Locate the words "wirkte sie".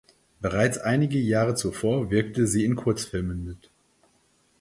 2.09-2.65